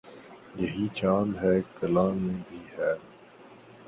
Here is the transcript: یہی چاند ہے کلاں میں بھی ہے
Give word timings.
یہی 0.59 0.85
چاند 0.97 1.31
ہے 1.41 1.53
کلاں 1.75 2.11
میں 2.21 2.37
بھی 2.47 2.59
ہے 2.73 2.91